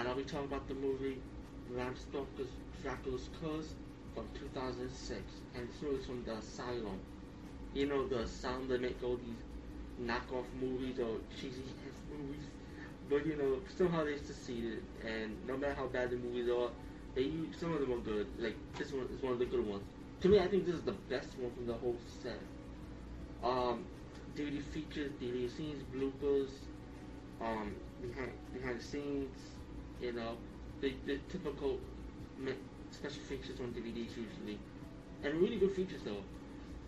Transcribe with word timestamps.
and 0.00 0.08
I'll 0.08 0.14
be 0.14 0.22
talking 0.22 0.46
about 0.46 0.66
the 0.66 0.74
movie 0.74 1.18
Bram 1.68 1.94
Dracula's 2.82 3.28
Curse 3.38 3.74
from 4.14 4.24
2006, 4.32 5.20
and 5.54 5.68
this 5.68 5.82
movie 5.82 5.96
is 5.96 6.06
from 6.06 6.24
the 6.24 6.36
Asylum. 6.36 6.98
You 7.74 7.86
know 7.86 8.08
the 8.08 8.20
Asylum 8.20 8.66
that 8.68 8.80
make 8.80 8.96
all 9.04 9.18
these 9.18 10.08
knockoff 10.08 10.46
movies 10.58 10.98
or 10.98 11.18
cheesy 11.38 11.60
ass 11.86 12.00
movies, 12.10 12.44
but 13.10 13.26
you 13.26 13.36
know 13.36 13.58
somehow 13.76 14.04
they 14.04 14.16
succeeded, 14.16 14.82
and 15.06 15.36
no 15.46 15.58
matter 15.58 15.74
how 15.74 15.86
bad 15.88 16.08
the 16.10 16.16
movies 16.16 16.48
are, 16.48 16.70
they 17.14 17.30
some 17.58 17.74
of 17.74 17.80
them 17.80 17.92
are 17.92 17.98
good. 17.98 18.26
Like 18.38 18.56
this 18.78 18.92
one 18.92 19.06
is 19.14 19.22
one 19.22 19.34
of 19.34 19.38
the 19.38 19.44
good 19.44 19.66
ones. 19.66 19.82
To 20.22 20.28
me, 20.28 20.40
I 20.40 20.48
think 20.48 20.64
this 20.64 20.76
is 20.76 20.82
the 20.82 20.96
best 21.10 21.28
one 21.38 21.52
from 21.52 21.66
the 21.66 21.74
whole 21.74 21.96
set. 22.22 22.40
Um, 23.44 23.84
DVD 24.34 24.62
features, 24.62 25.12
DVD 25.20 25.54
scenes, 25.54 25.84
bloopers, 25.94 26.48
um, 27.42 27.74
behind 28.00 28.32
behind 28.54 28.80
the 28.80 28.84
scenes, 28.84 29.36
you 30.00 30.12
know, 30.12 30.36
the, 30.80 30.94
the 31.06 31.18
typical 31.30 31.78
special 32.90 33.22
features 33.22 33.60
on 33.60 33.68
DVDs 33.72 34.16
usually, 34.16 34.58
and 35.22 35.34
really 35.40 35.56
good 35.56 35.72
features 35.72 36.00
though. 36.04 36.22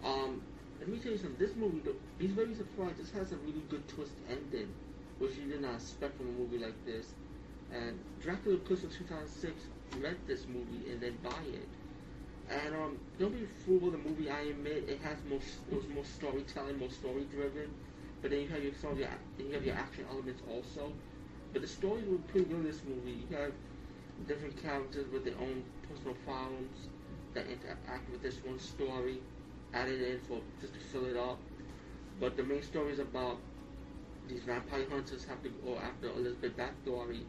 Um, 0.09 0.43
let 0.83 0.89
me 0.89 0.99
tell 0.99 1.13
you 1.13 1.19
something. 1.19 1.39
This 1.39 1.55
movie, 1.55 1.81
though, 1.85 1.95
he's 2.19 2.33
very 2.33 2.55
surprised. 2.55 2.99
This 2.99 3.13
has 3.13 3.31
a 3.31 3.37
really 3.37 3.63
good 3.71 3.87
twist 3.87 4.11
ending, 4.29 4.69
which 5.19 5.37
you 5.37 5.47
did 5.47 5.63
not 5.63 5.77
expect 5.77 6.17
from 6.17 6.27
a 6.27 6.33
movie 6.33 6.59
like 6.59 6.75
this. 6.85 7.07
And 7.73 8.01
Dracula 8.21 8.59
Curse 8.67 8.83
of 8.83 8.93
2006 8.93 9.55
rent 10.01 10.19
this 10.27 10.45
movie 10.49 10.91
and 10.91 11.01
then 11.01 11.17
buy 11.23 11.39
it. 11.55 11.69
And 12.51 12.75
um, 12.75 12.99
don't 13.21 13.33
be 13.33 13.47
fooled 13.65 13.83
with 13.83 13.93
the 13.93 14.09
movie. 14.09 14.29
I 14.29 14.41
admit 14.51 14.89
it 14.89 14.99
has 15.03 15.17
more, 15.29 15.39
it 15.39 15.77
was 15.77 15.87
more 15.95 16.05
storytelling, 16.05 16.79
more 16.79 16.91
story 16.91 17.27
driven. 17.31 17.71
But 18.21 18.33
then 18.33 18.41
you 18.41 18.49
have 18.49 18.65
your 18.65 18.75
story, 18.75 19.07
you 19.39 19.53
have 19.53 19.65
your 19.65 19.77
action 19.77 20.05
elements 20.11 20.43
also. 20.51 20.93
But 21.53 21.63
the 21.63 21.69
story 21.69 22.03
was 22.05 22.21
pretty 22.29 22.47
good 22.47 22.59
in 22.61 22.65
this 22.65 22.81
movie. 22.87 23.25
You 23.31 23.37
have 23.37 23.53
different 24.27 24.61
characters 24.63 25.07
with 25.13 25.25
their 25.25 25.39
own 25.39 25.63
personal 25.89 26.15
problems 26.25 26.89
that 27.35 27.47
interact 27.47 28.11
with 28.11 28.23
this 28.23 28.37
one 28.45 28.59
story, 28.59 29.21
added 29.75 30.01
in 30.01 30.21
for 30.29 30.41
just 30.61 30.75
to 30.75 30.81
fill 30.81 31.07
it 31.07 31.17
up. 31.17 31.39
But 32.21 32.37
the 32.37 32.43
main 32.43 32.63
story 32.63 32.93
is 32.93 32.99
about 32.99 33.39
these 34.29 34.43
vampire 34.43 34.85
hunters 34.91 35.25
have 35.27 35.43
to 35.43 35.49
go 35.49 35.79
after 35.79 36.09
Elizabeth 36.09 36.57
Bathory, 36.57 37.23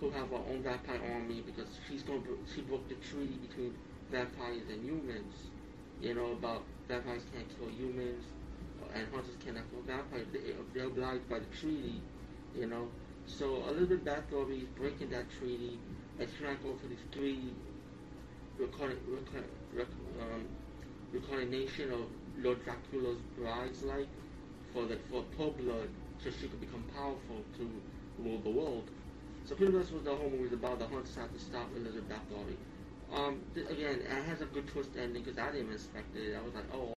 who 0.00 0.10
have 0.10 0.30
her 0.30 0.42
own 0.50 0.62
vampire 0.62 1.00
army 1.14 1.42
because 1.44 1.68
she's 1.88 2.02
going 2.02 2.22
to, 2.22 2.38
she 2.52 2.62
broke 2.62 2.88
the 2.88 2.94
treaty 2.96 3.34
between 3.46 3.74
vampires 4.10 4.62
and 4.70 4.84
humans. 4.84 5.34
You 6.00 6.14
know 6.14 6.32
about 6.32 6.64
vampires 6.88 7.22
can't 7.32 7.46
kill 7.58 7.68
humans 7.68 8.24
and 8.94 9.06
hunters 9.12 9.36
cannot 9.44 9.64
kill 9.70 9.82
vampires. 9.86 10.26
They, 10.32 10.54
they're 10.74 10.86
obliged 10.88 11.28
by 11.28 11.38
the 11.38 11.46
treaty. 11.60 12.00
You 12.56 12.66
know, 12.66 12.88
so 13.26 13.64
Elizabeth 13.68 14.04
Bathory 14.04 14.62
is 14.62 14.68
breaking 14.76 15.10
that 15.10 15.30
treaty 15.38 15.78
and 16.18 16.28
she's 16.28 16.38
trying 16.40 16.56
to 16.58 16.62
go 16.62 16.76
for 16.76 16.86
these 16.86 16.98
three 17.12 17.52
recording, 18.58 18.96
um, 20.20 20.48
reincarnation 21.12 21.92
of 21.92 22.00
Lord 22.38 22.58
Dracula's 22.64 23.20
brides, 23.36 23.82
like 23.82 24.08
for 24.72 24.84
the 24.86 24.96
for 25.10 25.24
her 25.38 25.50
blood, 25.50 25.88
so 26.22 26.30
she 26.30 26.48
could 26.48 26.60
become 26.60 26.82
powerful 26.94 27.42
to 27.58 27.68
rule 28.18 28.38
the 28.44 28.50
world. 28.50 28.88
So 29.44 29.54
pretty 29.54 29.72
much 29.72 29.90
what 29.90 30.04
the 30.04 30.14
whole 30.14 30.30
movie 30.30 30.44
is 30.44 30.52
about. 30.52 30.78
The 30.78 30.86
hunters 30.86 31.14
have 31.16 31.32
to 31.32 31.38
stop 31.40 31.68
Elizabeth 31.76 32.08
Bathory. 32.08 32.56
Um, 33.12 33.40
th- 33.54 33.68
again, 33.68 34.00
it 34.00 34.24
has 34.28 34.40
a 34.40 34.46
good 34.46 34.66
twist 34.68 34.90
ending 34.98 35.22
because 35.22 35.38
I 35.38 35.50
didn't 35.52 35.72
expect 35.72 36.16
it. 36.16 36.34
I 36.36 36.42
was 36.42 36.54
like, 36.54 36.64
oh. 36.72 36.90